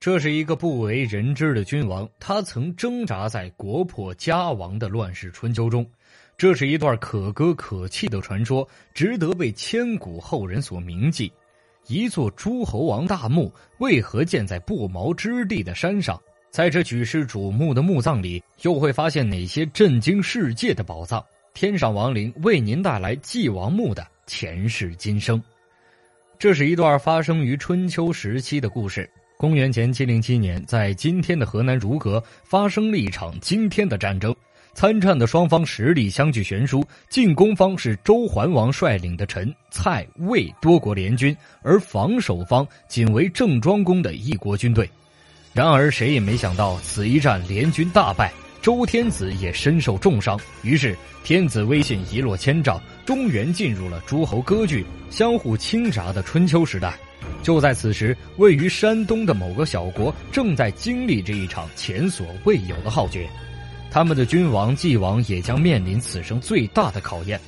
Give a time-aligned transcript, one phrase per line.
[0.00, 5.86] 这是一个不为人知的君王，他曾挣扎在国破家亡的乱世春秋中。
[6.38, 11.30] 这是一段可歌可泣的传说，值得被千古后人所铭记。
[11.86, 16.18] 一座诸侯王大墓为何建在不毛之地的山上？
[16.50, 21.22] 在这举世瞩目的墓葬里，又会发现哪些震惊世界的宝藏？
[21.52, 25.42] 天上王陵为您带来祭王墓的前世今生。
[26.38, 29.06] 这是一段发生于春秋时期的故事。
[29.40, 34.36] 公元前七零七年，在今天的河南如皋发生了一场惊天的战争。
[34.74, 44.86] 参战的双方实力相距悬殊，进攻方是周桓王率领的陈、蔡、魏多国联军，而防守方仅为郑庄公的一国军队。
[45.54, 50.38] 然而，谁也没想到，此一战联军大败，周天子也身受重伤。
[50.62, 56.94] 于是，天子威信一落千丈，中原进入了诸侯割据、相互倾轧的春秋时代。
[57.42, 63.28] 就在此时，位于山东的某个小国正在经历这一场前所未有的浩劫，
[63.90, 67.40] 他们的君王继王也将面临此生最大的考验。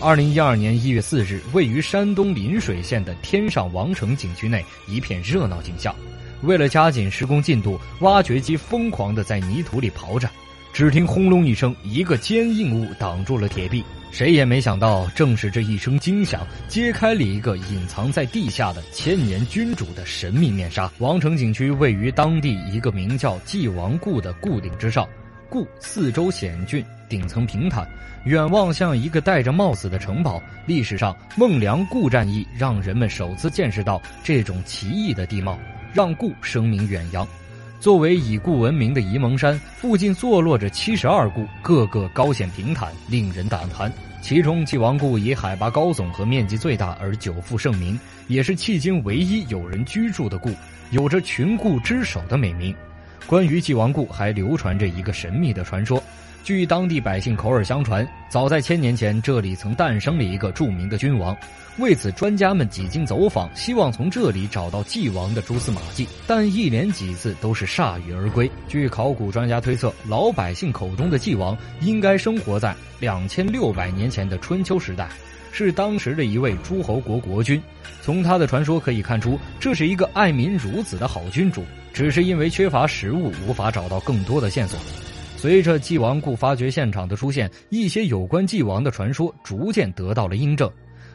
[0.00, 5.94] 二零一二年一月四日，位于山东临水县的天上王城景区内一片热闹景象。
[6.42, 10.28] 为了加紧施工进度，挖掘机疯狂地在泥土里刨着。
[10.76, 13.82] 只听轰隆一声，一个坚硬物挡住了铁壁。
[14.10, 20.92] 谁也没想到，正是这一声惊响，揭开了一个隐藏在地下的千年君主的神秘面纱。
[20.98, 25.08] 王城景区位于当地一个名叫纪王固的固顶之上，
[25.48, 27.88] 故四周险峻，顶层平坦，
[28.26, 30.42] 远望像一个戴着帽子的城堡。
[30.66, 35.58] 历史上，孟良固战役让人们首次见识到这种奇异的地貌，
[35.94, 37.26] 让故声名远扬。
[37.78, 43.92] 作为以故闻名的沂蒙山附近坐落着七十二故，个个高险平坦，令人胆寒。
[44.22, 50.50] 其中纪王故以海拔高总和面积最大而久负盛名，也是迄今唯一有人居住的故，
[50.90, 52.74] 有着群固之首的美名。
[53.26, 56.02] 关于纪王故，还流传着一个神秘的传说。
[56.46, 61.36] 据当地百姓口耳相传，早在千年前，这里曾诞生了一个著名的君王。
[61.78, 68.48] 为此，专家们几经走访，希望从这里找到纪王的蛛丝马迹，但一连几次都是铩羽而归。
[68.68, 75.08] 据考古专家推测，老百姓口中的纪王应该生活在两千六百年前的春秋时代，
[75.50, 77.60] 是当时的一位诸侯国国君。
[78.00, 84.78] 从他的传说可以看出，这是一个爱民如子的好君主，只是因为缺乏食物，无法找到更多的线索。
[85.46, 90.68] 随着纪王故发掘现场的出现，一些有关纪王的传说逐渐得到了印证。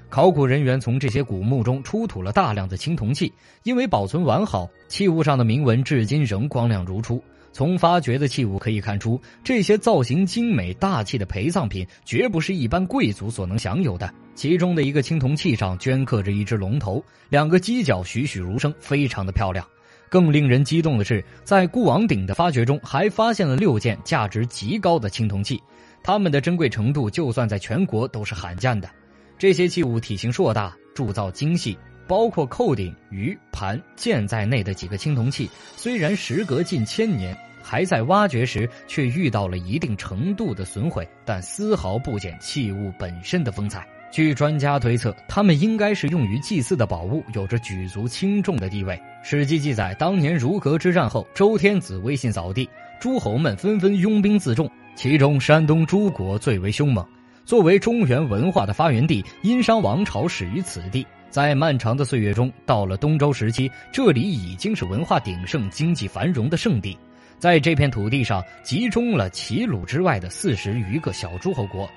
[0.08, 3.30] 考古人员从这些古墓中出土了大量的青铜器，
[3.64, 7.22] 因为保存完好，器物上的铭文至今仍光亮如初。
[7.52, 14.10] 从发掘的器物可以看出，这些造型精美、大气的陪葬品绝不是一般贵族所能享有的。
[14.34, 19.68] 其中的一个青铜器上镌刻着一只龙头，两个犄角栩栩如生，非常的漂亮。
[20.12, 25.64] 更令人激动的是，在固王鼎的发掘中，还发现了六件价值极高的青铜器，
[26.04, 28.90] 它们的珍贵程度就算在全国都是罕见的。
[29.38, 31.78] 这些器物体型硕大，铸造精细，
[32.10, 37.34] 包括扣鼎、鱼盘、剑在内的几个青铜器，虽然时隔近千年，
[37.64, 43.88] 还在挖掘时却遇到了一定程度的损毁，但丝毫不减器物本身的风采。
[44.12, 48.94] 据专家推测，它们应该是用于祭祀的宝物，有着举足轻重的地位。
[49.24, 52.70] 《史记》记载，当年如革之战后，周天子威信扫地，
[53.00, 57.06] 诸侯们纷纷拥兵自重，其中山东诸国最为凶猛。
[57.46, 61.08] 作为中原文化的发源地，殷商王朝始于此地。
[61.30, 66.98] 在漫长的岁月中，到了东周时期，这里已经是文化鼎盛、经济繁荣的圣地。
[67.40, 71.90] 在这片土地上，集中了齐鲁之外的四十余个小诸侯国。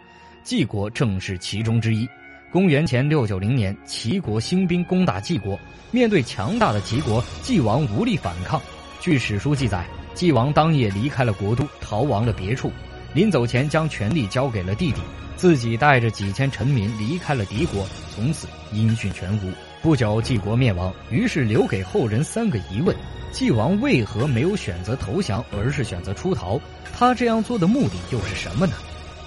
[0.44, 2.06] 晋国正是其中之一。
[2.52, 5.58] 公元前六九零年，齐国兴兵攻打晋国，
[5.90, 8.60] 面对强大的齐国，晋王无力反抗。
[9.00, 12.70] 据史书记载，晋王当夜离开了国都，逃亡了别处。
[13.14, 15.00] 临走前，将权力交给了弟弟，
[15.34, 19.50] 自己带着几千臣民离开了敌国，从此音讯全无。
[19.80, 22.94] 不久，晋国灭亡，于是留给后人三个疑问：
[23.32, 26.60] 晋王为何没有选择投降，而是选择出逃？
[26.92, 28.74] 他这样做的目的又是什么呢？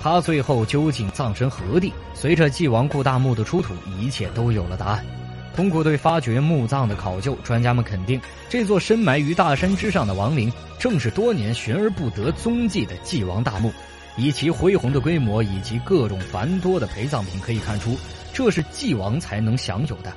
[0.10, 1.92] 他最后究竟葬身何地？
[2.14, 5.06] 随着纪王固大墓的出土，一切都有了答案。
[5.54, 8.18] 通过对发掘墓葬的考究，专家们肯定，
[8.48, 10.50] 这座深埋于大山之上的王陵，
[10.80, 13.70] 正是多年寻而不得踪迹的纪王大墓。
[14.16, 17.98] 以其恢宏的规模以及各种繁多的陪葬品，可以看出，
[18.32, 20.14] 这是纪王才能享有的。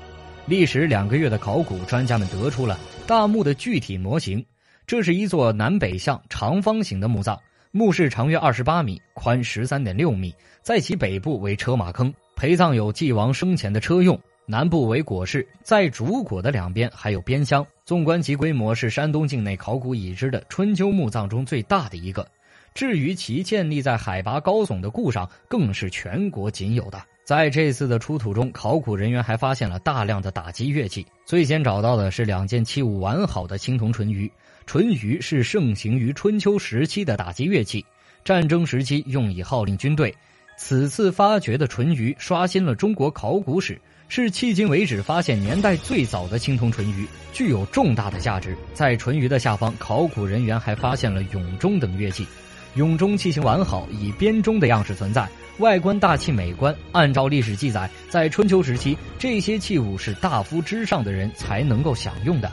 [0.47, 2.79] 历时两个月的考古，专家们得出了
[3.09, 4.45] 大墓的具体模型。
[4.87, 7.37] 这是一座南北向长方形的墓葬。
[7.73, 17.65] 墓室长约二十八米，宽十三点六米，在其北部为车马坑，陪葬有纪王生前的车用，南部为椁室，在主椁的两边还有边箱。
[17.85, 22.27] 纵观其规模，是山东境内考古已知的春秋墓葬中最大的一个。
[22.75, 27.01] 至于其建立在海拔高耸的故上，更是全国仅有的。
[27.25, 31.07] 在这次的出土中，考古人员还发现了大量的打击乐器。
[31.25, 34.31] 最先找到的是两件器物完好的青铜唇鱼。
[34.67, 37.85] 唇鱼是盛行于春秋时期的打击乐器，
[38.25, 40.15] 战争时期用以号令军队。
[40.57, 48.57] 此次发掘的唇鱼刷新了中国考古史，是迄今为止发现年代最早的青铜唇鱼，具有重大的价值。
[48.75, 52.27] 在唇鱼的下方，考古人员还发现了俑钟等乐器。
[52.77, 55.29] 俑钟器型完好，以编钟的样式存在。
[55.59, 62.51] 外观大气美观，按照历史记载，在春秋时期，这些器物是大夫之上的人才能够享用的。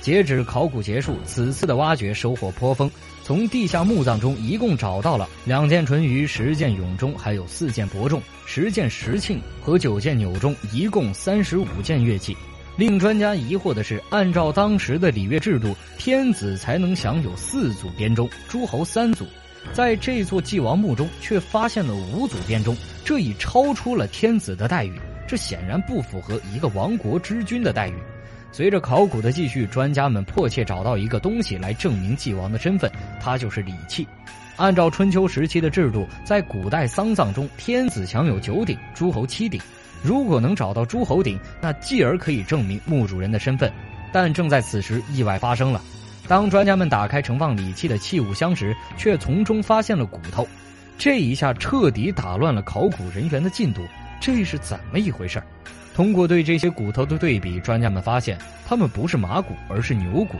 [0.00, 2.90] 截止考古结束，此次的挖掘收获颇丰。
[3.24, 12.36] 从地下墓葬中一共找到了两件纯于、十件俑钟，还有四件伯仲、十件石磬和九件钮钟，一共三十五件乐器。
[12.76, 19.26] 令专家疑惑的是，按照当时的礼乐制度，天子才能享有四组编钟，诸侯三组。
[19.72, 27.94] 在这座祭王墓中，却发现了五组编钟，这已超出了天子的待遇，这显然不符合一个亡国之君的待遇。
[28.52, 32.90] 随着考古的继续，专家们迫切找到一个东西来证明祭王的身份，
[33.20, 34.06] 它就是礼器。
[34.56, 39.60] 按照春秋时期的制度，在古代丧葬中，天子享有九鼎，诸侯七鼎。
[40.02, 43.70] 如果能找到诸侯鼎，那继而可以证明墓主人的身份。
[44.10, 45.82] 但正在此时，意外发生了。
[46.28, 50.46] 当专家们打开盛放礼器的器物箱时，却从中发现了骨头，
[50.98, 53.82] 这一下彻底打乱了考古人员的进度。
[54.20, 55.42] 这是怎么一回事？
[55.94, 58.36] 通过对这些骨头的对比，专家们发现
[58.66, 60.36] 它们不是马骨，而是牛骨。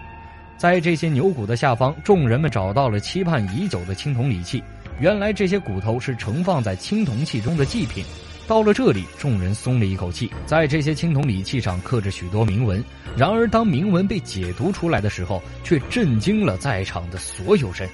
[0.59, 4.63] 在这些牛骨的下方，众人们找到了期盼已久的青铜礼器。
[4.99, 8.05] 原来这些骨头是盛放在青铜器中的祭品。
[8.47, 10.31] 到了这里，众人松了一口气。
[10.47, 12.83] 在这些青铜礼器上刻着许多铭文，
[13.17, 17.89] 然而当铭文被解读出来的时候，却震惊了在场的所有人。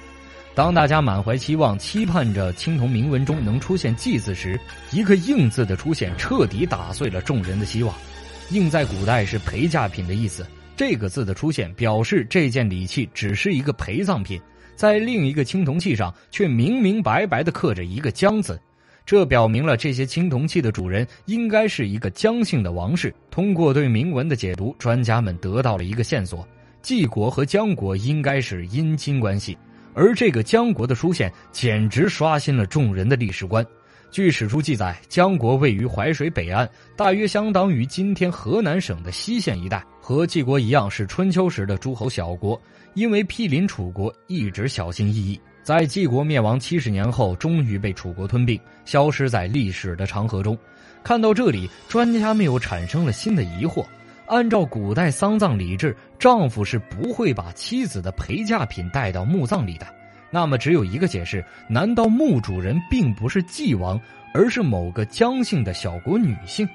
[0.55, 4.61] 当大家满怀期望，期盼着青铜铭文中能出现“祭”字时，
[4.91, 7.95] 一个“应”字的出现，彻底打碎了众人的希望。
[8.53, 10.47] “应”在古代是陪嫁品的意思，
[10.77, 14.39] 这个字的出现表示这件礼器只是一个陪葬品。
[14.77, 18.61] 在另一个青铜器上，却明明白白的刻着一个“姜”字。
[19.05, 23.15] 这表明了这些青铜器的主人应该是一个姜姓的王室。
[23.31, 26.47] 通过对铭文的解读，专家们得到了一个线索：
[26.81, 29.57] 晋国和姜国应该是姻亲关系。
[29.95, 33.67] 而这个姜国的出现，简直刷新了众人的历史观。
[34.11, 42.61] 据史书记载，姜国位于淮水北岸，大约相当于今天河南省的西县一带，和晋国一样是春秋时的诸侯小国。
[42.95, 45.41] 因为毗邻楚国，一直小心翼翼。
[45.63, 50.59] 在晋国灭亡七十年后，终于被楚国吞并，消失在历史的长河中。
[51.05, 53.87] 看到这里，专家们又产生了新的疑惑：
[54.27, 59.87] 按照古代丧葬礼制，丈夫是不会把妻子的陪嫁品带到墓葬里的。
[60.31, 64.01] 那么，只有一个解释：难道墓主人并不是晋王，
[64.35, 66.69] 而是某个姜姓的小国女性？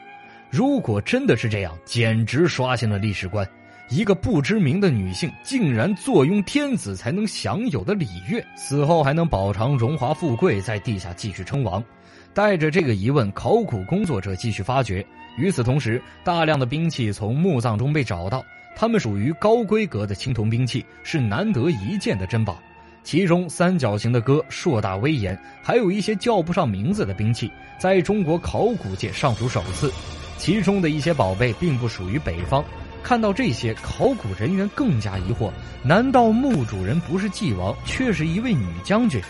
[0.50, 3.45] 如果真的是这样，简直刷新了历史观。
[3.89, 11.81] 一个不知名的女性竟然坐拥天子才能享有的礼乐，死后还能饱尝荣华富贵，在地下继续称王。
[12.34, 15.06] 带着这个疑问，考古工作者继续发掘。
[15.38, 18.44] 与此同时，大量的兵器从墓葬中被找到，
[18.75, 22.60] 它们属于高规格的青铜兵器，是难得一见的珍宝。
[23.04, 29.90] 其中，三角形的戈硕大威严，还有一些叫不上名字的兵器，在中国考古界尚属首次。
[30.38, 32.64] 其中的一些宝贝并不属于北方。
[33.07, 35.49] 看到这些，考古人员更加疑惑：
[35.81, 39.21] 难道墓主人不是纪王，却是一位女将军？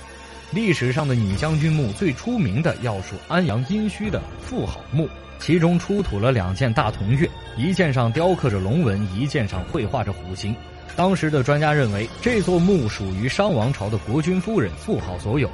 [0.49, 5.07] 历史上的女将军墓最出名的要数安阳殷墟的妇好墓，
[5.37, 10.55] 其中出土了两件大铜钺，一件上雕刻着龙纹，一件上绘画着虎形。
[10.95, 15.47] 当时的专家认为，这座墓属于商王朝的国君夫人妇好所有。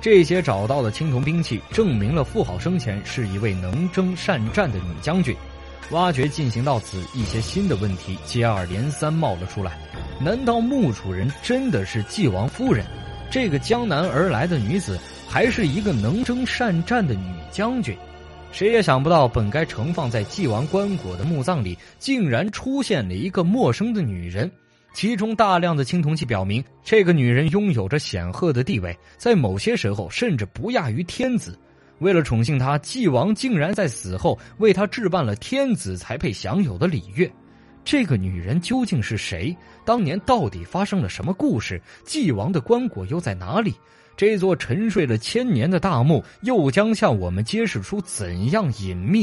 [0.00, 5.36] 这些找到的青铜兵器，证明了妇好生前是一位能征善战的女将军。
[5.90, 9.78] 挖掘进行到此，一些新的问题接二连三冒了出来。
[10.20, 12.84] 难道墓主人真的是纪王夫人？
[13.30, 17.96] 这个江南而来的女子，还是一个能征善战的女将军？
[18.52, 24.50] 谁也想不到，本该盛放在纪王棺椁的墓葬里，竟然出现了一个陌生的女人。
[24.94, 31.58] 其中大量的青铜器表明，这个女人拥有着显赫的地位，在某些时候甚至不亚于天子。
[31.98, 37.30] 为了宠幸他，纪王竟然在死后为他置办了天子才配享有的礼乐。
[37.84, 39.56] 这个女人究竟是谁？
[39.84, 41.80] 当年到底发生了什么故事？
[42.04, 43.74] 纪王的棺椁又在哪里？
[44.16, 49.14] 这座沉睡了千年的大墓又将向我们揭示出怎样隐秘？